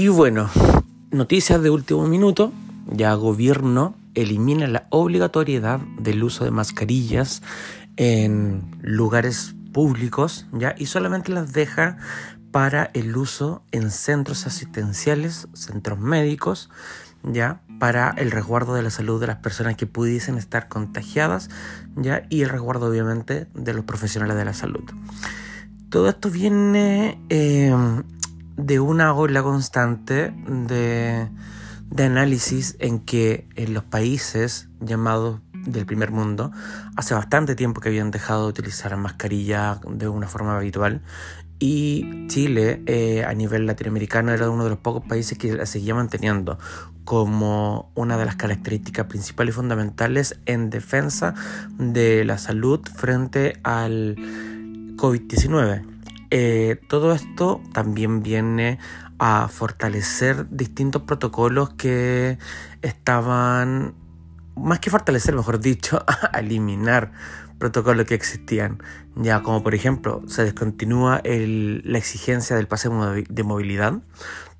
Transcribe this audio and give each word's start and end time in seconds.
Y 0.00 0.08
bueno, 0.08 0.48
noticias 1.10 1.62
de 1.62 1.68
último 1.68 2.06
minuto. 2.06 2.54
Ya 2.90 3.12
gobierno 3.12 3.94
elimina 4.14 4.66
la 4.66 4.86
obligatoriedad 4.88 5.78
del 5.98 6.24
uso 6.24 6.46
de 6.46 6.50
mascarillas 6.50 7.42
en 7.98 8.78
lugares 8.80 9.54
públicos, 9.74 10.46
¿ya? 10.54 10.74
Y 10.78 10.86
solamente 10.86 11.32
las 11.32 11.52
deja 11.52 11.98
para 12.50 12.90
el 12.94 13.14
uso 13.14 13.62
en 13.72 13.90
centros 13.90 14.46
asistenciales, 14.46 15.48
centros 15.52 15.98
médicos, 15.98 16.70
¿ya? 17.22 17.60
Para 17.78 18.14
el 18.16 18.30
resguardo 18.30 18.72
de 18.72 18.82
la 18.82 18.90
salud 18.90 19.20
de 19.20 19.26
las 19.26 19.36
personas 19.36 19.76
que 19.76 19.86
pudiesen 19.86 20.38
estar 20.38 20.68
contagiadas, 20.68 21.50
¿ya? 21.96 22.22
Y 22.30 22.40
el 22.40 22.48
resguardo, 22.48 22.86
obviamente, 22.86 23.48
de 23.52 23.74
los 23.74 23.84
profesionales 23.84 24.38
de 24.38 24.46
la 24.46 24.54
salud. 24.54 24.84
Todo 25.90 26.08
esto 26.08 26.30
viene 26.30 27.20
eh, 27.28 27.74
de 28.56 28.80
una 28.80 29.14
ola 29.14 29.42
constante 29.42 30.32
de, 30.46 31.28
de 31.90 32.04
análisis 32.04 32.76
en 32.78 33.00
que 33.00 33.48
en 33.56 33.74
los 33.74 33.84
países 33.84 34.68
llamados 34.80 35.40
del 35.52 35.86
primer 35.86 36.10
mundo 36.10 36.52
hace 36.96 37.14
bastante 37.14 37.54
tiempo 37.54 37.80
que 37.80 37.90
habían 37.90 38.10
dejado 38.10 38.44
de 38.44 38.50
utilizar 38.50 38.96
mascarilla 38.96 39.80
de 39.86 40.08
una 40.08 40.26
forma 40.26 40.56
habitual 40.56 41.02
y 41.60 42.26
Chile 42.26 42.82
eh, 42.86 43.22
a 43.24 43.34
nivel 43.34 43.66
latinoamericano 43.66 44.32
era 44.32 44.48
uno 44.48 44.64
de 44.64 44.70
los 44.70 44.78
pocos 44.78 45.04
países 45.06 45.36
que 45.36 45.52
la 45.52 45.66
seguía 45.66 45.94
manteniendo 45.94 46.58
como 47.04 47.92
una 47.94 48.16
de 48.16 48.24
las 48.24 48.36
características 48.36 49.06
principales 49.06 49.54
y 49.54 49.56
fundamentales 49.56 50.40
en 50.46 50.70
defensa 50.70 51.34
de 51.78 52.24
la 52.24 52.38
salud 52.38 52.80
frente 52.96 53.60
al 53.62 54.16
COVID-19. 54.96 55.89
Eh, 56.30 56.80
todo 56.88 57.12
esto 57.12 57.60
también 57.72 58.22
viene 58.22 58.78
a 59.18 59.48
fortalecer 59.48 60.48
distintos 60.48 61.02
protocolos 61.02 61.70
que 61.74 62.38
estaban, 62.82 63.94
más 64.56 64.78
que 64.78 64.90
fortalecer, 64.90 65.34
mejor 65.34 65.60
dicho, 65.60 66.04
a 66.32 66.38
eliminar 66.38 67.12
protocolos 67.58 68.06
que 68.06 68.14
existían. 68.14 68.82
Ya 69.16 69.42
como 69.42 69.62
por 69.62 69.74
ejemplo 69.74 70.22
se 70.26 70.44
descontinúa 70.44 71.20
la 71.24 71.98
exigencia 71.98 72.56
del 72.56 72.66
pase 72.66 72.88
de 73.28 73.42
movilidad. 73.42 74.00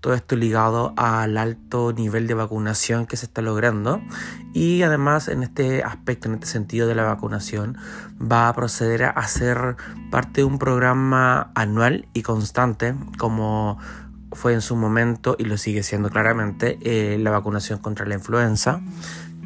Todo 0.01 0.15
esto 0.15 0.37
ligado 0.37 0.95
al 0.97 1.37
alto 1.37 1.93
nivel 1.93 2.27
de 2.27 2.35
vacunación 2.35 3.07
que 3.07 3.17
se 3.17 3.27
está 3.27 3.43
logrando. 3.43 4.01
Y 4.53 4.83
además 4.83 5.29
en 5.29 5.43
este 5.43 5.83
aspecto, 5.83 6.29
en 6.29 6.35
este 6.35 6.47
sentido 6.47 6.89
de 6.89 6.95
la 6.95 7.05
vacunación, 7.05 7.77
va 8.21 8.49
a 8.49 8.55
proceder 8.55 9.05
a 9.05 9.29
ser 9.29 9.77
parte 10.11 10.41
de 10.41 10.45
un 10.45 10.59
programa 10.59 11.53
anual 11.55 12.09
y 12.15 12.23
constante 12.23 12.95
como 13.19 13.79
fue 14.33 14.55
en 14.55 14.61
su 14.61 14.77
momento 14.77 15.37
y 15.39 15.45
lo 15.45 15.57
sigue 15.57 15.83
siendo 15.83 16.09
claramente 16.09 16.79
eh, 16.83 17.19
la 17.19 17.31
vacunación 17.31 17.81
contra 17.81 18.07
la 18.07 18.15
influenza. 18.15 18.81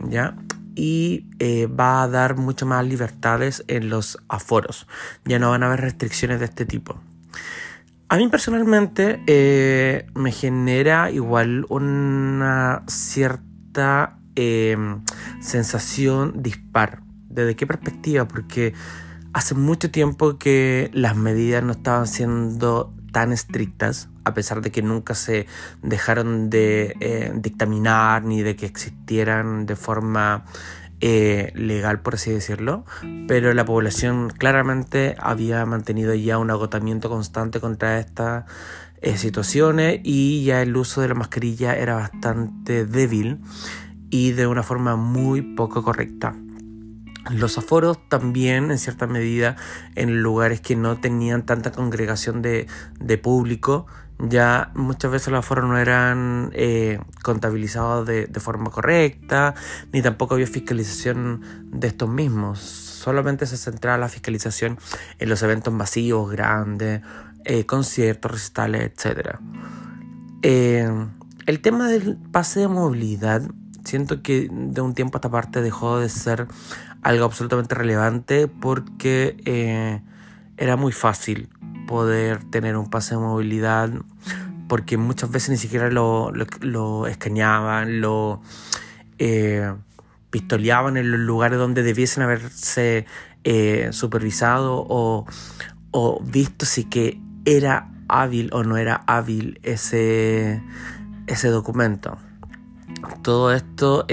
¿ya? 0.08 0.34
y 0.74 1.26
eh, 1.38 1.66
va 1.66 2.02
a 2.02 2.08
dar 2.08 2.36
mucho 2.36 2.66
más 2.66 2.84
libertades 2.84 3.64
en 3.68 3.88
los 3.88 4.18
aforos. 4.28 4.86
Ya 5.24 5.38
no 5.38 5.50
van 5.50 5.62
a 5.62 5.66
haber 5.66 5.80
restricciones 5.80 6.40
de 6.40 6.46
este 6.46 6.66
tipo. 6.66 7.00
A 8.08 8.16
mí 8.16 8.28
personalmente 8.28 9.22
eh, 9.26 10.06
me 10.14 10.30
genera 10.30 11.10
igual 11.10 11.64
una 11.68 12.84
cierta 12.86 14.18
em, 14.34 15.02
sensación 15.40 16.42
dispar. 16.42 17.02
¿Desde 17.28 17.56
qué 17.56 17.66
perspectiva? 17.66 18.28
Porque 18.28 18.74
hace 19.32 19.54
mucho 19.54 19.90
tiempo 19.90 20.38
que 20.38 20.90
las 20.92 21.16
medidas 21.16 21.64
no 21.64 21.72
estaban 21.72 22.06
siendo 22.06 22.94
tan 23.12 23.32
estrictas, 23.32 24.08
a 24.24 24.34
pesar 24.34 24.60
de 24.60 24.70
que 24.70 24.82
nunca 24.82 25.14
se 25.14 25.46
dejaron 25.82 26.50
de 26.50 26.96
eh, 27.00 27.32
dictaminar 27.34 28.24
ni 28.24 28.42
de 28.42 28.54
que 28.54 28.66
existieran 28.66 29.66
de 29.66 29.76
forma 29.76 30.44
eh, 31.06 31.52
legal, 31.54 32.00
por 32.00 32.14
así 32.14 32.30
decirlo, 32.30 32.86
pero 33.28 33.52
la 33.52 33.66
población 33.66 34.30
claramente 34.30 35.16
había 35.18 35.66
mantenido 35.66 36.14
ya 36.14 36.38
un 36.38 36.50
agotamiento 36.50 37.10
constante 37.10 37.60
contra 37.60 37.98
estas 37.98 38.46
eh, 39.02 39.18
situaciones 39.18 40.00
y 40.02 40.44
ya 40.44 40.62
el 40.62 40.74
uso 40.74 41.02
de 41.02 41.08
la 41.08 41.14
mascarilla 41.14 41.76
era 41.76 41.96
bastante 41.96 42.86
débil 42.86 43.40
y 44.08 44.32
de 44.32 44.46
una 44.46 44.62
forma 44.62 44.96
muy 44.96 45.42
poco 45.42 45.82
correcta. 45.82 46.34
Los 47.30 47.58
aforos 47.58 47.98
también, 48.08 48.70
en 48.70 48.78
cierta 48.78 49.06
medida, 49.06 49.56
en 49.96 50.22
lugares 50.22 50.62
que 50.62 50.74
no 50.74 51.00
tenían 51.00 51.44
tanta 51.44 51.70
congregación 51.70 52.40
de, 52.40 52.66
público, 53.22 53.86
ya 54.18 54.70
muchas 54.74 55.10
veces 55.10 55.28
los 55.28 55.40
aforos 55.40 55.68
no 55.68 55.76
eran 55.78 56.50
eh, 56.54 57.00
contabilizados 57.22 58.06
de, 58.06 58.28
forma 58.40 58.70
correcta, 58.70 59.54
ni 59.92 60.02
tampoco 60.02 60.34
había 60.34 60.46
fiscalización 60.46 61.42
de 61.72 61.88
estos 61.88 62.08
mismos. 62.08 62.60
Solamente 62.60 63.46
se 63.46 63.56
centraba 63.56 63.98
la 63.98 64.08
fiscalización 64.08 64.78
en 65.18 65.28
los 65.28 65.42
eventos 65.42 65.74
masivos, 65.74 66.30
grandes, 66.30 67.02
eh, 67.44 67.66
conciertos, 67.66 68.30
recitales, 68.30 68.92
etc. 68.92 69.36
Eh, 70.42 70.88
el 71.46 71.60
tema 71.60 71.88
del 71.88 72.16
pase 72.16 72.60
de 72.60 72.68
movilidad, 72.68 73.42
siento 73.84 74.22
que 74.22 74.48
de 74.50 74.80
un 74.80 74.94
tiempo 74.94 75.16
a 75.16 75.18
esta 75.18 75.30
parte 75.30 75.60
dejó 75.60 75.98
de 75.98 76.08
ser 76.08 76.46
algo 77.02 77.24
absolutamente 77.24 77.74
relevante 77.74 78.48
porque 78.48 80.00
era 80.56 80.76
muy 80.76 80.92
fácil 80.92 81.50
poder 81.86 82.44
tener 82.44 82.76
un 82.76 82.90
pase 82.90 83.14
de 83.14 83.20
movilidad 83.20 83.90
porque 84.68 84.96
muchas 84.96 85.30
veces 85.30 85.50
ni 85.50 85.56
siquiera 85.56 85.90
lo, 85.90 86.32
lo, 86.60 87.06
escaneaban, 87.06 88.00
lo 88.00 88.40
eh, 89.18 89.72
pistoleaban 90.30 90.96
en 90.96 91.10
los 91.10 91.20
lugares 91.20 91.58
donde 91.58 91.82
debiesen 91.82 92.22
haberse 92.22 93.06
eh, 93.44 93.88
supervisado 93.92 94.84
o, 94.88 95.26
o, 95.90 96.22
visto 96.24 96.66
si 96.66 96.84
que 96.84 97.20
era 97.44 97.90
hábil 98.08 98.50
o 98.52 98.64
no 98.64 98.76
era 98.76 99.02
hábil 99.06 99.60
ese, 99.62 100.62
ese 101.26 101.48
documento. 101.48 102.16
Todo 103.22 103.52
esto 103.52 104.06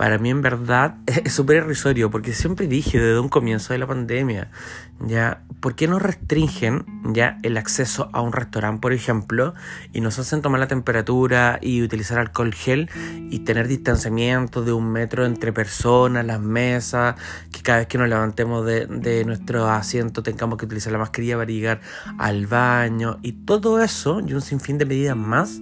para 0.00 0.16
mí 0.16 0.30
en 0.30 0.40
verdad 0.40 0.94
es 1.06 1.30
súper 1.34 1.58
irrisorio 1.58 2.10
porque 2.10 2.32
siempre 2.32 2.66
dije 2.66 2.98
desde 2.98 3.20
un 3.20 3.28
comienzo 3.28 3.74
de 3.74 3.78
la 3.80 3.86
pandemia, 3.86 4.50
ya, 4.98 5.42
¿por 5.60 5.74
qué 5.74 5.88
no 5.88 5.98
restringen 5.98 6.86
ya 7.04 7.36
el 7.42 7.58
acceso 7.58 8.08
a 8.14 8.22
un 8.22 8.32
restaurante, 8.32 8.80
por 8.80 8.94
ejemplo, 8.94 9.52
y 9.92 10.00
nos 10.00 10.18
hacen 10.18 10.40
tomar 10.40 10.58
la 10.58 10.68
temperatura 10.68 11.58
y 11.60 11.82
utilizar 11.82 12.18
alcohol 12.18 12.54
gel 12.54 12.88
y 13.28 13.40
tener 13.40 13.68
distanciamiento 13.68 14.64
de 14.64 14.72
un 14.72 14.90
metro 14.90 15.26
entre 15.26 15.52
personas, 15.52 16.24
las 16.24 16.40
mesas, 16.40 17.16
que 17.52 17.60
cada 17.60 17.80
vez 17.80 17.86
que 17.86 17.98
nos 17.98 18.08
levantemos 18.08 18.64
de, 18.64 18.86
de 18.86 19.26
nuestro 19.26 19.68
asiento 19.68 20.22
tengamos 20.22 20.56
que 20.56 20.64
utilizar 20.64 20.94
la 20.94 20.98
mascarilla 20.98 21.36
para 21.36 21.50
llegar 21.50 21.82
al 22.16 22.46
baño 22.46 23.18
y 23.20 23.32
todo 23.32 23.82
eso 23.82 24.22
y 24.26 24.32
un 24.32 24.40
sinfín 24.40 24.78
de 24.78 24.86
medidas 24.86 25.14
más, 25.14 25.60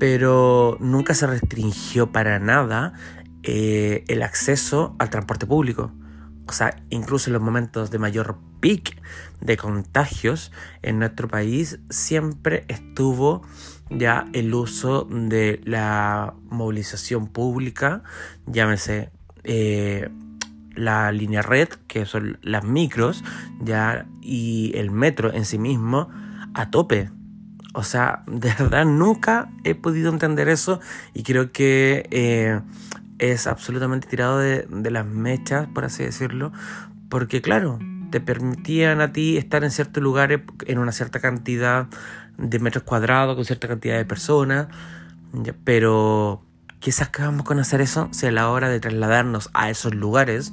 pero 0.00 0.78
nunca 0.80 1.14
se 1.14 1.28
restringió 1.28 2.10
para 2.10 2.40
nada 2.40 2.94
eh, 3.42 4.04
el 4.08 4.22
acceso 4.22 4.94
al 4.98 5.10
transporte 5.10 5.46
público. 5.46 5.92
O 6.46 6.52
sea, 6.52 6.76
incluso 6.90 7.30
en 7.30 7.34
los 7.34 7.42
momentos 7.42 7.90
de 7.90 7.98
mayor 7.98 8.38
pic 8.60 9.00
de 9.40 9.56
contagios 9.56 10.52
en 10.82 10.98
nuestro 10.98 11.28
país, 11.28 11.78
siempre 11.90 12.64
estuvo 12.68 13.42
ya 13.90 14.26
el 14.32 14.52
uso 14.54 15.06
de 15.10 15.60
la 15.64 16.34
movilización 16.50 17.26
pública, 17.26 18.02
llámese 18.46 19.10
eh, 19.44 20.08
la 20.74 21.12
línea 21.12 21.42
red, 21.42 21.68
que 21.86 22.06
son 22.06 22.38
las 22.42 22.64
micros, 22.64 23.24
ya, 23.60 24.06
y 24.20 24.72
el 24.74 24.90
metro 24.90 25.32
en 25.32 25.44
sí 25.44 25.58
mismo, 25.58 26.08
a 26.54 26.70
tope. 26.70 27.10
O 27.74 27.82
sea, 27.82 28.22
de 28.26 28.52
verdad 28.58 28.84
nunca 28.84 29.50
he 29.64 29.74
podido 29.74 30.10
entender 30.10 30.48
eso 30.48 30.80
y 31.14 31.22
creo 31.22 31.52
que 31.52 32.06
eh, 32.10 32.60
es 33.22 33.46
absolutamente 33.46 34.08
tirado 34.08 34.38
de, 34.38 34.90
las 34.90 35.06
mechas, 35.06 35.68
por 35.72 35.84
así 35.84 36.02
decirlo, 36.02 36.52
porque 37.08 37.40
claro, 37.40 37.78
te 38.10 38.20
permitían 38.20 39.00
a 39.00 39.12
ti 39.12 39.36
estar 39.36 39.62
en 39.62 39.70
ciertos 39.70 40.02
lugares 40.02 40.40
en 40.66 40.78
una 40.78 40.90
cierta 40.90 41.20
cantidad 41.20 41.86
de 42.36 42.58
metros 42.58 42.82
cuadrados, 42.82 43.36
con 43.36 43.44
cierta 43.44 43.68
cantidad 43.68 43.96
de 43.96 44.04
personas, 44.04 44.66
pero 45.62 46.42
¿qué 46.80 46.90
sacábamos 46.90 47.46
con 47.46 47.60
hacer 47.60 47.80
eso? 47.80 48.08
Si 48.10 48.26
a 48.26 48.32
la 48.32 48.50
hora 48.50 48.68
de 48.68 48.80
trasladarnos 48.80 49.50
a 49.54 49.70
esos 49.70 49.94
lugares, 49.94 50.52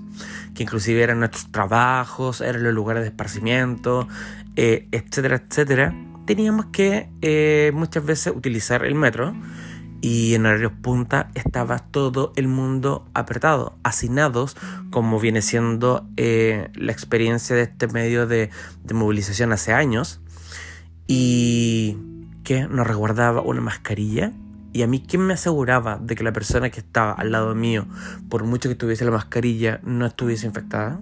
que 0.53 0.61
inclusive 0.61 1.01
eran 1.01 1.17
nuestros 1.17 1.51
trabajos, 1.51 2.39
eran 2.39 2.61
los 2.61 2.73
lugares 2.75 3.01
de 3.01 3.09
esparcimiento, 3.09 4.07
eh, 4.57 4.87
etcétera, 4.91 5.43
etcétera, 5.47 5.95
teníamos 6.27 6.67
que 6.67 7.09
eh, 7.23 7.71
muchas 7.73 8.05
veces 8.05 8.31
utilizar 8.35 8.85
el 8.85 8.93
metro 8.93 9.33
y 10.01 10.33
en 10.35 10.45
horarios 10.45 10.71
punta 10.81 11.29
estaba 11.35 11.79
todo 11.79 12.33
el 12.35 12.47
mundo 12.47 13.05
apretado, 13.13 13.77
hacinados, 13.83 14.55
como 14.89 15.19
viene 15.19 15.41
siendo 15.41 16.07
eh, 16.17 16.69
la 16.73 16.91
experiencia 16.91 17.55
de 17.55 17.63
este 17.63 17.87
medio 17.87 18.27
de, 18.27 18.49
movilización 18.93 19.51
hace 19.51 19.73
años. 19.73 20.21
Y 21.07 21.97
que 22.43 22.67
nos 22.67 22.85
resguardaba 22.85 23.41
una 23.41 23.61
mascarilla 23.61 24.31
y 24.71 24.83
a 24.83 24.87
mí, 24.87 25.03
¿quién 25.05 25.23
me 25.23 25.33
aseguraba 25.33 25.97
de 25.97 26.15
que 26.15 26.23
la 26.23 26.31
persona 26.31 26.69
que 26.69 26.79
estaba 26.79 27.13
al 27.13 27.31
lado 27.31 27.55
mío, 27.55 27.87
por 28.29 28.43
mucho 28.43 28.69
que 28.69 28.75
tuviese 28.75 29.03
la 29.03 29.11
mascarilla, 29.11 29.79
no 29.83 30.05
estuviese 30.05 30.45
infectada? 30.45 31.01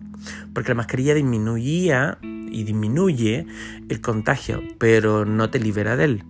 Porque 0.53 0.69
la 0.69 0.75
mascarilla 0.75 1.13
disminuía 1.13 2.17
y 2.21 2.63
disminuye 2.63 3.45
el 3.89 3.99
contagio, 4.01 4.63
pero 4.77 5.25
no 5.25 5.49
te 5.49 5.59
libera 5.59 5.97
de 5.97 6.05
él. 6.05 6.23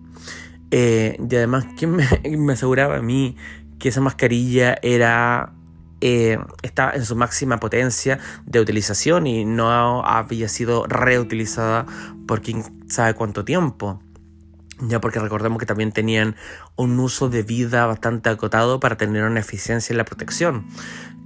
Eh, 0.70 1.16
y 1.18 1.36
además, 1.36 1.66
¿quién 1.76 1.96
me, 2.46 2.52
aseguraba 2.52 2.96
a 2.96 3.02
mí 3.02 3.36
que 3.78 3.88
esa 3.88 4.00
mascarilla 4.00 4.76
era 4.82 5.52
eh, 6.00 6.38
estaba 6.62 6.92
en 6.92 7.04
su 7.04 7.16
máxima 7.16 7.58
potencia 7.58 8.18
de 8.46 8.60
utilización 8.60 9.26
y 9.26 9.44
no 9.44 10.04
había 10.04 10.48
sido 10.48 10.86
reutilizada 10.86 11.86
por 12.26 12.42
quién 12.42 12.62
sabe 12.88 13.14
cuánto 13.14 13.44
tiempo? 13.44 14.00
ya 14.80 15.00
porque 15.00 15.18
recordemos 15.18 15.58
que 15.58 15.66
también 15.66 15.92
tenían 15.92 16.36
un 16.76 16.98
uso 17.00 17.28
de 17.28 17.42
vida 17.42 17.86
bastante 17.86 18.30
acotado 18.30 18.80
para 18.80 18.96
tener 18.96 19.24
una 19.24 19.40
eficiencia 19.40 19.92
en 19.92 19.98
la 19.98 20.04
protección. 20.04 20.66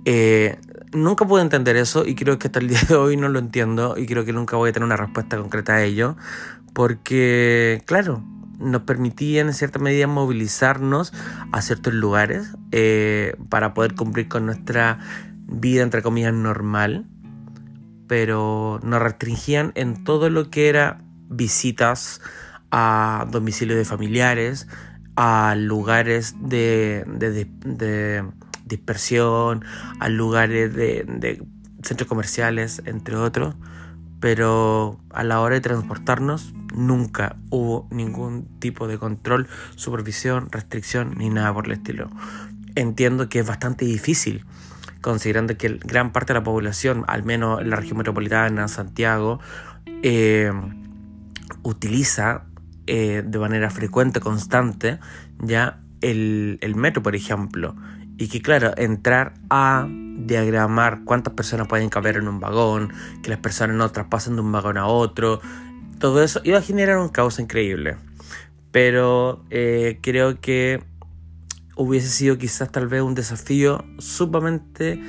Eh, 0.04 0.58
nunca 0.92 1.26
pude 1.26 1.42
entender 1.42 1.76
eso 1.76 2.04
y 2.04 2.14
creo 2.14 2.38
que 2.38 2.48
hasta 2.48 2.60
el 2.60 2.68
día 2.70 2.80
de 2.88 2.94
hoy 2.94 3.16
no 3.16 3.28
lo 3.28 3.38
entiendo 3.38 3.96
y 3.96 4.06
creo 4.06 4.24
que 4.24 4.32
nunca 4.32 4.56
voy 4.56 4.70
a 4.70 4.72
tener 4.72 4.86
una 4.86 4.96
respuesta 4.96 5.36
concreta 5.36 5.74
a 5.74 5.82
ello, 5.82 6.16
porque, 6.72 7.82
claro, 7.86 8.22
nos 8.62 8.82
permitían 8.82 9.48
en 9.48 9.54
cierta 9.54 9.78
medida 9.78 10.06
movilizarnos 10.06 11.12
a 11.52 11.62
ciertos 11.62 11.94
lugares 11.94 12.54
eh, 12.70 13.36
para 13.48 13.74
poder 13.74 13.94
cumplir 13.94 14.28
con 14.28 14.46
nuestra 14.46 14.98
vida, 15.46 15.82
entre 15.82 16.02
comillas, 16.02 16.32
normal, 16.32 17.06
pero 18.06 18.80
nos 18.82 19.02
restringían 19.02 19.72
en 19.74 20.04
todo 20.04 20.30
lo 20.30 20.50
que 20.50 20.68
era 20.68 21.02
visitas, 21.28 22.20
a 22.70 23.26
domicilios 23.30 23.76
de 23.76 23.84
familiares, 23.84 24.66
a 25.16 25.54
lugares 25.56 26.34
de, 26.40 27.04
dispersión, 28.64 29.64
a 30.00 30.08
lugares 30.08 30.74
de, 30.74 31.44
centros 31.82 32.08
comerciales, 32.08 32.82
entre 32.86 33.16
otros. 33.16 33.54
Pero 34.20 35.00
a 35.10 35.24
la 35.24 35.40
hora 35.40 35.56
de 35.56 35.60
transportarnos 35.60 36.54
nunca 36.74 37.36
hubo 37.50 37.86
ningún 37.90 38.46
tipo 38.58 38.88
de 38.88 38.98
control, 38.98 39.48
supervisión, 39.76 40.50
restricción 40.50 41.14
ni 41.16 41.30
nada 41.30 41.52
por 41.52 41.66
el 41.66 41.72
estilo. 41.72 42.10
Entiendo 42.74 43.28
que 43.28 43.40
es 43.40 43.46
bastante 43.46 43.84
difícil 43.84 44.44
considerando 45.02 45.58
que 45.58 45.80
gran 45.84 46.12
parte 46.12 46.32
de 46.32 46.38
la 46.38 46.44
población, 46.44 47.04
al 47.08 47.24
menos 47.24 47.60
en 47.60 47.69
la 47.69 47.76
región 47.76 47.98
metropolitana, 47.98 48.69
Santiago, 48.69 49.40
eh, 50.02 50.52
utiliza 51.62 52.44
eh, 52.86 53.22
de 53.26 53.38
manera 53.38 53.69
frecuente, 53.69 54.20
constante, 54.20 54.98
ya 55.40 55.80
el, 56.00 56.58
metro, 56.76 57.02
por 57.02 57.14
ejemplo. 57.14 57.76
Y 58.16 58.28
que 58.28 58.40
claro, 58.40 58.72
entrar 58.76 59.34
a 59.50 59.86
diagramar 59.88 61.02
cuántas 61.04 61.34
personas 61.34 61.66
pueden 61.66 61.88
caber 61.88 62.16
en 62.16 62.28
un 62.28 62.40
vagón, 62.40 62.92
que 63.22 63.30
las 63.30 63.38
personas 63.38 63.76
no 63.76 63.90
traspasen 63.90 64.36
de 64.36 64.42
un 64.42 64.52
vagón 64.52 64.78
a 64.78 64.86
otro, 64.86 65.40
todo 66.02 66.20
eso 66.25 66.40
iba 66.43 66.58
a 66.58 66.62
generar 66.62 66.99
un 66.99 67.10
caos 67.10 67.38
increíble. 67.38 67.96
Pero 68.72 69.44
eh, 69.50 70.00
creo 70.02 70.40
que 70.40 70.82
hubiese 71.76 72.08
sido 72.08 72.38
quizás 72.38 72.72
tal 72.72 72.88
vez 72.88 73.02
un 73.02 73.14
desafío 73.14 73.84
sumamente 73.99 75.00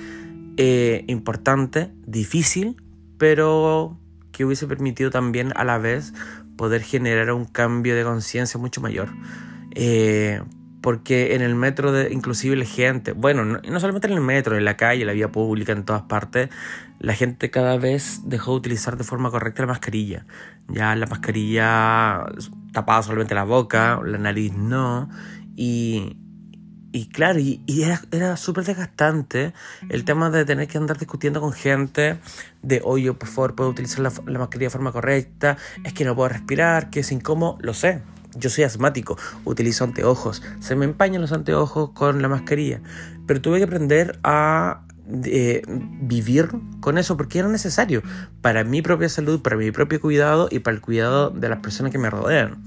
eh, 0.58 1.04
importante, 1.08 1.92
difícil, 2.06 2.76
pero 3.18 3.98
que 4.32 4.46
hubiese 4.46 4.68
permitido 4.68 5.10
también 5.10 5.52
a 5.56 5.64
la 5.64 5.80
vez 5.80 6.14
poder 6.58 6.84
generar 6.84 7.32
un 7.32 7.46
cambio 7.46 7.96
de 7.96 8.04
conciencia 8.04 8.60
mucho 8.60 8.80
mayor. 8.80 9.10
Eh, 9.74 10.44
porque 10.84 11.34
en 11.34 11.42
el 11.42 11.56
metro, 11.56 11.94
de, 11.94 12.12
inclusive 12.12 12.58
la 12.58 12.66
gente, 12.66 13.14
bueno, 13.14 13.46
no, 13.46 13.80
solamente 13.80 14.08
en 14.08 14.14
el 14.14 14.20
metro, 14.20 14.58
en 14.58 14.66
la 14.66 14.76
calle, 14.76 15.02
en 15.02 15.08
la 15.08 15.14
vía 15.14 15.32
pública, 15.32 15.72
en 15.72 15.86
todas 15.86 16.02
partes, 16.04 16.50
la 17.00 17.14
gente 17.14 17.50
cada 17.50 17.78
vez 17.78 18.20
dejó 18.26 18.52
de 18.52 18.58
utilizar 18.58 18.98
de 18.98 19.06
forma 19.06 19.32
correcta 19.32 19.64
la 19.64 19.70
mascarilla. 19.70 20.26
Ya 20.68 20.94
la 20.98 21.08
mascarilla 21.08 22.26
tapaba 22.74 23.02
solamente 23.02 23.34
la 23.34 23.46
boca, 23.46 24.02
la 24.04 24.18
nariz 24.18 24.54
no, 24.58 25.10
y, 25.56 26.18
y 26.92 27.08
claro, 27.08 27.40
y, 27.40 27.64
era, 27.66 28.02
era 28.12 28.36
súper 28.36 28.66
desgastante 28.66 29.54
el 29.88 30.04
tema 30.04 30.32
de 30.32 30.44
tener 30.44 30.68
que 30.68 30.78
andar 30.78 30.98
discutiendo 30.98 31.40
con 31.40 31.54
gente 31.54 32.20
de, 32.62 32.82
oye, 32.84 33.14
por 33.14 33.30
favor, 33.30 33.56
puedo 33.56 33.70
utilizar 33.70 34.02
la, 34.02 34.10
mascarilla 34.38 34.68
de 34.68 34.70
forma 34.70 34.92
correcta, 34.92 35.56
es 35.86 35.94
que 35.94 36.04
no 36.04 36.14
puedo 36.14 36.28
respirar, 36.28 36.90
que 36.90 37.00
es 37.00 37.12
incómodo, 37.14 37.58
lo 37.62 37.74
sé. 37.74 38.02
Yo 38.36 38.50
soy 38.50 38.64
asmático, 38.64 39.18
utilizo 39.46 39.84
anteojos, 39.84 40.42
se 40.60 40.76
me 40.76 40.86
empañan 40.86 41.22
los 41.22 41.32
anteojos 41.32 41.92
con 41.92 42.22
la 42.22 42.28
mascarilla, 42.28 42.82
pero 43.28 43.42
tuve 43.42 43.58
que 43.60 43.66
aprender 43.66 44.20
a 44.24 44.86
eh, 45.26 45.62
vivir 45.68 46.50
con 46.80 46.98
eso 46.98 47.18
porque 47.18 47.40
era 47.40 47.48
necesario 47.48 48.02
para 48.42 48.64
mi 48.64 48.82
propia 48.82 49.10
salud, 49.10 49.42
para 49.42 49.58
mi 49.58 49.72
propio 49.72 50.02
cuidado 50.02 50.48
y 50.50 50.60
para 50.60 50.76
el 50.76 50.82
cuidado 50.82 51.30
de 51.30 51.50
las 51.50 51.60
personas 51.60 51.92
que 51.92 51.98
me 51.98 52.10
rodean. 52.10 52.64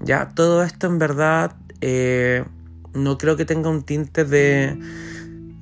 Ya 0.00 0.30
todo 0.30 0.62
esto 0.62 0.86
en 0.86 0.98
verdad... 0.98 1.56
Eh, 1.80 2.44
no 2.94 3.18
creo 3.18 3.36
que 3.36 3.44
tenga 3.44 3.68
un 3.68 3.82
tinte 3.82 4.24
de, 4.24 4.78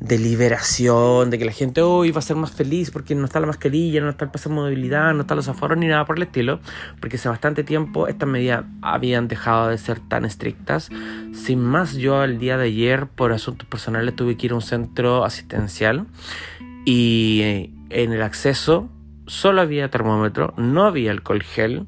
de 0.02 0.19
liberación, 0.19 1.31
de 1.31 1.38
que 1.38 1.44
la 1.44 1.52
gente 1.52 1.81
hoy 1.81 2.10
va 2.10 2.19
a 2.19 2.22
ser 2.22 2.37
más 2.37 2.50
feliz 2.50 2.90
porque 2.90 3.14
no 3.14 3.25
está 3.25 3.38
la 3.38 3.46
mascarilla, 3.46 4.00
no 4.00 4.10
está 4.10 4.25
el 4.25 4.32
pase 4.32 4.49
de 4.49 4.54
movilidad, 4.56 5.14
no 5.14 5.20
están 5.20 5.37
los 5.37 5.49
aforos 5.49 5.78
ni 5.78 5.87
nada 5.87 6.04
por 6.04 6.16
el 6.16 6.25
estilo, 6.25 6.58
porque 7.00 7.16
hace 7.16 7.28
bastante 7.28 7.62
tiempo 7.62 8.08
estas 8.08 8.28
medidas 8.28 8.64
habían 8.81 9.28
dejado 9.28 9.69
de 9.69 9.78
ser 9.78 10.00
tan 10.00 10.25
estrictas. 10.25 10.90
Sin 11.32 11.60
más, 11.60 11.94
yo 11.94 12.25
el 12.25 12.40
día 12.40 12.58
de 12.58 12.64
ayer, 12.64 13.06
por 13.06 13.32
asuntos 13.32 13.69
personales, 13.69 14.16
tuve 14.16 14.37
que 14.37 14.46
ir 14.46 14.52
a 14.52 14.56
un 14.56 14.62
centro 14.62 15.25
asistencial 15.25 16.06
y 16.84 17.70
en 17.90 18.12
el 18.12 18.22
acceso 18.22 18.90
solo 19.28 19.60
había 19.60 19.88
termómetro, 19.88 20.52
no 20.56 20.84
había 20.84 21.12
alcohol 21.12 21.44
gel 21.44 21.87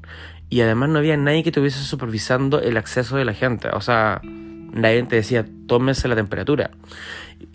y 0.49 0.61
además 0.61 0.87
no 0.87 0.99
había 0.99 1.17
nadie 1.17 1.43
que 1.43 1.49
estuviese 1.49 1.79
supervisando 1.79 2.61
el 2.61 2.77
acceso 2.77 3.17
de 3.17 3.25
la 3.25 3.33
gente. 3.33 3.67
O 3.73 3.81
sea, 3.81 4.21
nadie 4.23 5.03
te 5.03 5.17
decía, 5.17 5.45
tómese 5.67 6.07
la 6.07 6.15
temperatura. 6.15 6.71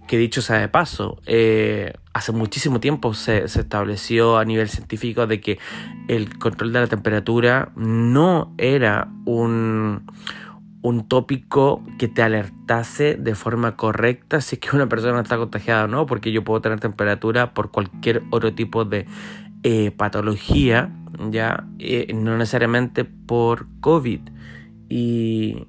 Que 0.07 0.19
dicho 0.19 0.43
sea 0.43 0.59
de 0.59 0.69
paso, 0.69 1.21
eh, 1.27 1.93
hace 2.13 2.33
muchísimo 2.33 2.81
tiempo 2.81 3.15
se, 3.15 3.45
estableció 3.45 4.39
a 4.39 4.45
nivel 4.45 4.69
científico 4.69 5.27
de 5.27 5.41
que 5.41 5.59
el 6.09 6.39
control 6.39 6.73
de 6.73 6.81
la 6.81 6.87
temperatura 6.87 7.73
no 7.77 8.55
era 8.59 9.09
un, 9.25 10.11
un 10.83 11.09
tópico 11.09 11.85
que 11.99 12.09
te 12.09 12.23
alertase 12.23 13.15
de 13.15 13.35
forma 13.35 13.77
correcta 13.77 14.41
si 14.41 14.57
es 14.57 14.61
que 14.61 14.75
una 14.75 14.89
persona 14.89 15.21
está 15.21 15.37
contagiada 15.37 15.85
o 15.85 15.89
no, 15.89 16.07
porque 16.07 16.33
yo 16.33 16.43
puedo 16.43 16.61
tener 16.61 16.81
temperatura 16.81 17.55
por 17.55 17.71
cualquier 17.71 18.23
otro 18.31 18.55
tipo 18.55 18.85
de 18.85 19.07
eh, 19.63 19.91
patología, 19.91 20.91
ya 21.31 21.67
eh, 21.79 22.13
no 22.15 22.37
necesariamente 22.39 23.05
por 23.05 23.67
COVID. 23.81 24.21
Y, 24.89 25.67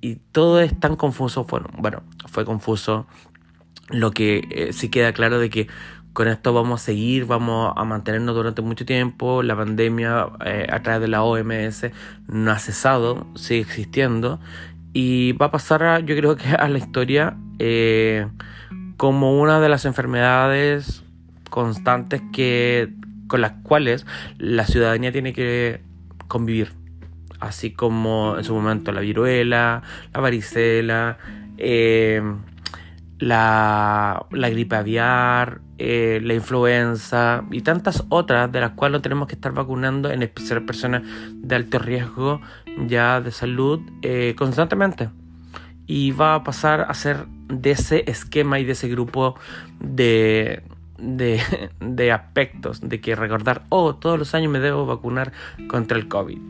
y 0.00 0.16
todo 0.32 0.60
es 0.60 0.78
tan 0.78 0.96
confuso. 0.96 1.44
Bueno, 1.44 1.68
bueno 1.78 2.02
fue 2.26 2.44
confuso. 2.44 3.06
Lo 3.90 4.12
que 4.12 4.46
eh, 4.50 4.72
sí 4.72 4.88
queda 4.88 5.12
claro 5.12 5.38
de 5.38 5.50
que 5.50 5.68
con 6.12 6.28
esto 6.28 6.52
vamos 6.52 6.80
a 6.80 6.84
seguir, 6.84 7.26
vamos 7.26 7.72
a 7.76 7.84
mantenernos 7.84 8.34
durante 8.34 8.62
mucho 8.62 8.86
tiempo. 8.86 9.42
La 9.42 9.56
pandemia 9.56 10.28
eh, 10.44 10.66
a 10.70 10.82
través 10.82 11.00
de 11.02 11.08
la 11.08 11.22
OMS 11.22 11.86
no 12.28 12.50
ha 12.52 12.58
cesado, 12.58 13.26
sigue 13.34 13.60
existiendo. 13.60 14.40
Y 14.92 15.32
va 15.32 15.46
a 15.46 15.50
pasar, 15.50 16.04
yo 16.04 16.16
creo 16.16 16.36
que 16.36 16.48
a 16.48 16.68
la 16.68 16.78
historia 16.78 17.36
eh, 17.58 18.28
como 18.96 19.40
una 19.40 19.60
de 19.60 19.68
las 19.68 19.84
enfermedades 19.84 21.02
constantes 21.50 22.22
que, 22.32 22.92
con 23.26 23.40
las 23.40 23.52
cuales 23.64 24.06
la 24.38 24.66
ciudadanía 24.66 25.10
tiene 25.10 25.32
que 25.32 25.82
convivir 26.28 26.72
así 27.40 27.72
como 27.72 28.36
en 28.38 28.44
su 28.44 28.54
momento 28.54 28.92
la 28.92 29.00
viruela, 29.00 29.82
la 30.12 30.20
varicela, 30.20 31.18
eh, 31.58 32.22
la, 33.18 34.26
gripe 34.30 34.76
aviar, 34.76 35.60
eh, 35.78 36.20
la 36.22 36.34
influenza 36.34 37.44
y 37.50 37.62
tantas 37.62 38.04
otras 38.08 38.50
de 38.50 38.60
las 38.60 38.72
cuales 38.72 39.02
tenemos 39.02 39.28
que 39.28 39.34
estar 39.34 39.52
vacunando, 39.52 40.10
en 40.10 40.22
especial 40.22 40.64
personas 40.64 41.02
de 41.32 41.54
alto 41.54 41.78
riesgo 41.78 42.40
ya 42.86 43.20
de 43.20 43.30
salud 43.30 43.80
eh, 44.02 44.34
constantemente. 44.36 45.10
Y 45.86 46.12
va 46.12 46.34
a 46.34 46.44
pasar 46.44 46.86
a 46.88 46.94
ser 46.94 47.26
de 47.48 47.72
ese 47.72 48.10
esquema 48.10 48.58
y 48.58 48.64
de 48.64 48.72
ese 48.72 48.88
grupo 48.88 49.34
de, 49.80 50.62
de, 50.98 51.40
de 51.80 52.12
aspectos, 52.12 52.80
de 52.80 53.00
que 53.00 53.14
recordar, 53.14 53.64
oh, 53.68 53.94
todos 53.96 54.18
los 54.18 54.34
años 54.34 54.50
me 54.50 54.60
debo 54.60 54.86
vacunar 54.86 55.32
contra 55.68 55.98
el 55.98 56.08
COVID. 56.08 56.40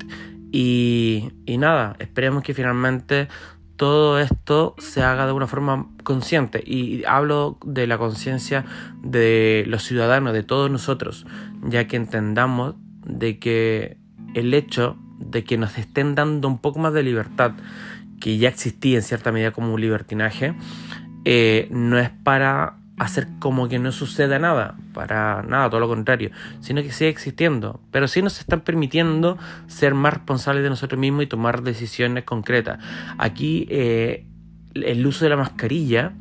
Y, 0.57 1.33
nada, 1.59 1.97
esperemos 1.99 2.45
que 2.45 2.55
finalmente 2.55 3.27
todo 3.77 4.19
esto 4.19 4.75
se 4.79 5.03
haga 5.03 5.27
de 5.27 5.33
una 5.33 5.47
forma 5.47 5.89
consciente. 6.03 6.63
Y 6.65 7.05
hablo 7.05 7.59
de 7.65 7.87
la 7.87 7.99
conciencia 7.99 8.65
de 9.03 9.65
los 9.67 9.83
ciudadanos, 9.83 10.33
de 10.33 10.43
todos 10.43 10.71
nosotros, 10.71 11.27
ya 11.63 11.87
que 11.87 11.97
entendamos 11.97 12.75
de 13.05 13.39
que 13.39 13.97
el 14.35 14.55
hecho 14.55 14.97
de 15.19 15.45
que 15.45 15.57
nos 15.57 15.79
estén 15.79 16.15
dando 16.15 16.49
un 16.49 16.59
poco 16.59 16.79
más 16.79 16.93
de 16.93 17.03
libertad, 17.03 17.53
que 18.21 18.39
ya 18.39 18.49
existía 18.49 18.97
en 18.97 19.03
cierta 19.03 19.33
medida 19.33 19.51
como 19.51 19.75
un 19.75 19.81
libertinaje, 19.81 20.55
eh, 21.25 21.69
no 21.71 21.99
es 21.99 22.11
para 22.11 22.79
hacer 22.99 23.27
como 23.41 23.69
que 23.69 23.79
no 23.79 23.91
suceda 23.93 24.39
nada, 24.39 24.77
para 24.93 25.43
nada, 25.43 25.69
todo 25.69 25.81
lo 25.81 25.89
contrario, 25.89 26.31
sino 26.61 26.83
que 26.83 26.93
sigue 26.93 27.11
existiendo, 27.11 27.81
pero 27.91 28.07
sí 28.07 28.23
nos 28.23 28.39
están 28.39 28.61
permitiendo 28.61 29.37
ser 29.67 29.95
más 29.95 30.15
responsables 30.15 30.63
de 30.63 30.71
nosotros 30.71 30.99
mismos 30.99 31.25
y 31.25 31.27
tomar 31.27 31.63
decisiones 31.63 32.25
concretas. 32.25 32.79
Aquí 33.19 33.67
eh, 33.71 34.27
el 34.75 35.07
uso 35.07 35.25
de 35.25 35.31
la 35.31 35.37
mascarilla 35.37 36.13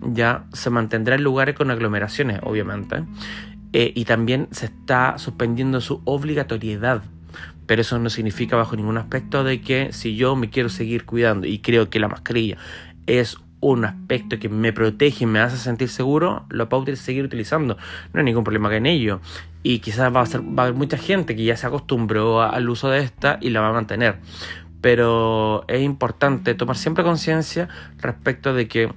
ya 0.00 0.44
se 0.52 0.70
mantendrá 0.70 1.16
en 1.16 1.22
lugares 1.22 1.54
con 1.54 1.70
aglomeraciones, 1.70 2.40
obviamente, 2.42 3.04
eh, 3.72 3.92
y 3.94 4.04
también 4.04 4.48
se 4.50 4.66
está 4.66 5.18
suspendiendo 5.18 5.80
su 5.80 6.02
obligatoriedad. 6.04 7.02
Pero 7.66 7.82
eso 7.82 7.98
no 7.98 8.10
significa 8.10 8.56
bajo 8.56 8.74
ningún 8.76 8.98
aspecto 8.98 9.44
de 9.44 9.60
que 9.60 9.92
si 9.92 10.16
yo 10.16 10.34
me 10.34 10.50
quiero 10.50 10.68
seguir 10.68 11.06
cuidando 11.06 11.46
y 11.46 11.60
creo 11.60 11.88
que 11.88 12.00
la 12.00 12.08
mascarilla 12.08 12.58
es 13.06 13.38
un 13.62 13.84
aspecto 13.84 14.38
que 14.40 14.48
me 14.48 14.72
protege 14.72 15.22
y 15.22 15.26
me 15.26 15.38
hace 15.38 15.56
sentir 15.56 15.88
seguro, 15.88 16.44
lo 16.50 16.68
puedo 16.68 16.94
seguir 16.96 17.24
utilizando. 17.24 17.78
No 18.12 18.18
hay 18.18 18.24
ningún 18.24 18.42
problema 18.44 18.74
en 18.76 18.86
ello. 18.86 19.20
Y 19.62 19.78
quizás 19.78 20.14
va 20.14 20.20
a, 20.20 20.26
ser, 20.26 20.42
va 20.42 20.64
a 20.64 20.66
haber 20.66 20.76
mucha 20.76 20.98
gente 20.98 21.36
que 21.36 21.44
ya 21.44 21.56
se 21.56 21.68
acostumbró 21.68 22.42
al 22.42 22.68
uso 22.68 22.90
de 22.90 22.98
esta 22.98 23.38
y 23.40 23.50
la 23.50 23.60
va 23.60 23.68
a 23.68 23.72
mantener. 23.72 24.16
Pero 24.80 25.64
es 25.68 25.80
importante 25.80 26.54
tomar 26.54 26.76
siempre 26.76 27.04
conciencia 27.04 27.68
respecto 28.00 28.52
de 28.52 28.66
que 28.66 28.92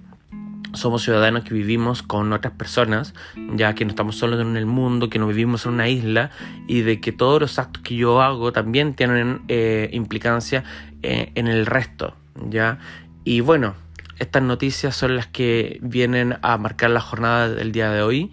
somos 0.73 1.03
ciudadanos 1.03 1.43
que 1.43 1.53
vivimos 1.53 2.01
con 2.01 2.33
otras 2.33 2.53
personas, 2.53 3.13
ya 3.53 3.75
que 3.75 3.85
no 3.85 3.91
estamos 3.91 4.17
solos 4.17 4.41
en 4.41 4.57
el 4.57 4.65
mundo, 4.65 5.11
que 5.11 5.19
no 5.19 5.27
vivimos 5.27 5.67
en 5.67 5.73
una 5.73 5.87
isla 5.89 6.31
y 6.67 6.81
de 6.81 6.99
que 6.99 7.11
todos 7.11 7.39
los 7.39 7.59
actos 7.59 7.83
que 7.83 7.95
yo 7.95 8.19
hago 8.19 8.51
también 8.51 8.95
tienen 8.95 9.41
eh, 9.47 9.89
implicancia 9.93 10.63
eh, 11.03 11.31
en 11.35 11.47
el 11.47 11.67
resto, 11.67 12.15
¿ya? 12.49 12.79
Y 13.23 13.41
bueno, 13.41 13.75
estas 14.19 14.43
noticias 14.43 14.95
son 14.95 15.15
las 15.15 15.27
que 15.27 15.79
vienen 15.81 16.37
a 16.41 16.57
marcar 16.57 16.89
la 16.89 17.01
jornada 17.01 17.49
del 17.49 17.71
día 17.71 17.91
de 17.91 18.01
hoy, 18.01 18.31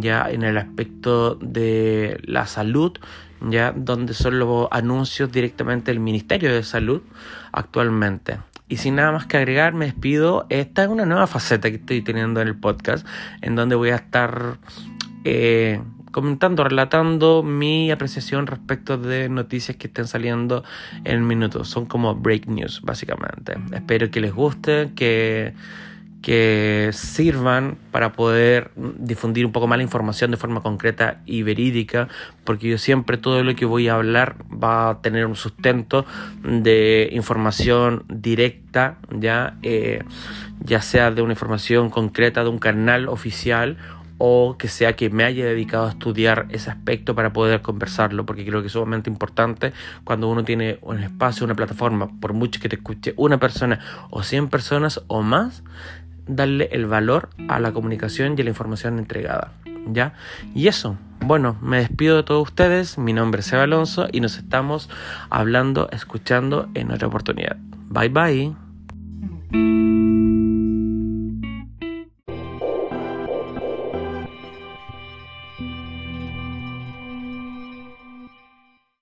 ya 0.00 0.30
en 0.30 0.42
el 0.42 0.56
aspecto 0.58 1.34
de 1.36 2.20
la 2.24 2.46
salud, 2.46 2.92
ya 3.40 3.72
donde 3.72 4.14
son 4.14 4.38
los 4.38 4.68
anuncios 4.70 5.30
directamente 5.32 5.90
del 5.90 6.00
Ministerio 6.00 6.52
de 6.54 6.62
Salud 6.62 7.02
actualmente. 7.52 8.38
Y 8.68 8.78
sin 8.78 8.96
nada 8.96 9.12
más 9.12 9.26
que 9.26 9.36
agregar, 9.36 9.74
me 9.74 9.86
despido. 9.86 10.46
Esta 10.48 10.84
es 10.84 10.88
una 10.88 11.06
nueva 11.06 11.26
faceta 11.26 11.70
que 11.70 11.76
estoy 11.76 12.02
teniendo 12.02 12.40
en 12.40 12.48
el 12.48 12.56
podcast, 12.56 13.06
en 13.40 13.54
donde 13.54 13.76
voy 13.76 13.90
a 13.90 13.96
estar 13.96 14.58
eh, 15.24 15.80
comentando, 16.16 16.64
relatando 16.64 17.42
mi 17.42 17.90
apreciación 17.90 18.46
respecto 18.46 18.96
de 18.96 19.28
noticias 19.28 19.76
que 19.76 19.88
estén 19.88 20.06
saliendo 20.06 20.64
en 21.04 21.26
minutos. 21.26 21.68
Son 21.68 21.84
como 21.84 22.14
break 22.14 22.46
news, 22.46 22.80
básicamente. 22.80 23.58
Espero 23.70 24.10
que 24.10 24.20
les 24.20 24.32
guste, 24.32 24.92
que, 24.96 25.52
que 26.22 26.88
sirvan 26.94 27.76
para 27.90 28.14
poder 28.14 28.70
difundir 28.76 29.44
un 29.44 29.52
poco 29.52 29.66
más 29.66 29.76
la 29.76 29.82
información 29.82 30.30
de 30.30 30.38
forma 30.38 30.62
concreta 30.62 31.20
y 31.26 31.42
verídica, 31.42 32.08
porque 32.44 32.70
yo 32.70 32.78
siempre 32.78 33.18
todo 33.18 33.44
lo 33.44 33.54
que 33.54 33.66
voy 33.66 33.88
a 33.88 33.96
hablar 33.96 34.36
va 34.50 34.88
a 34.88 35.02
tener 35.02 35.26
un 35.26 35.36
sustento 35.36 36.06
de 36.42 37.10
información 37.12 38.04
directa, 38.08 38.96
ya, 39.10 39.58
eh, 39.62 40.02
ya 40.64 40.80
sea 40.80 41.10
de 41.10 41.20
una 41.20 41.34
información 41.34 41.90
concreta 41.90 42.42
de 42.42 42.48
un 42.48 42.58
canal 42.58 43.10
oficial 43.10 43.76
o 44.18 44.56
que 44.58 44.68
sea 44.68 44.96
que 44.96 45.10
me 45.10 45.24
haya 45.24 45.44
dedicado 45.44 45.86
a 45.86 45.90
estudiar 45.90 46.46
ese 46.50 46.70
aspecto 46.70 47.14
para 47.14 47.32
poder 47.32 47.62
conversarlo, 47.62 48.26
porque 48.26 48.44
creo 48.44 48.60
que 48.60 48.68
es 48.68 48.72
sumamente 48.72 49.10
importante 49.10 49.72
cuando 50.04 50.28
uno 50.28 50.44
tiene 50.44 50.78
un 50.82 51.00
espacio, 51.00 51.44
una 51.44 51.54
plataforma, 51.54 52.08
por 52.20 52.32
mucho 52.32 52.60
que 52.60 52.68
te 52.68 52.76
escuche 52.76 53.14
una 53.16 53.38
persona 53.38 53.80
o 54.10 54.22
100 54.22 54.48
personas 54.48 55.02
o 55.06 55.22
más, 55.22 55.62
darle 56.26 56.68
el 56.72 56.86
valor 56.86 57.30
a 57.48 57.60
la 57.60 57.72
comunicación 57.72 58.34
y 58.36 58.40
a 58.40 58.44
la 58.44 58.50
información 58.50 58.98
entregada. 58.98 59.52
¿Ya? 59.88 60.14
Y 60.52 60.66
eso, 60.66 60.96
bueno, 61.20 61.56
me 61.62 61.78
despido 61.78 62.16
de 62.16 62.24
todos 62.24 62.48
ustedes, 62.48 62.98
mi 62.98 63.12
nombre 63.12 63.40
es 63.40 63.46
Seba 63.46 63.62
Alonso 63.62 64.08
y 64.10 64.20
nos 64.20 64.36
estamos 64.36 64.90
hablando, 65.30 65.88
escuchando 65.92 66.68
en 66.74 66.90
otra 66.90 67.06
oportunidad. 67.06 67.56
Bye 67.88 68.08
bye. 68.08 70.05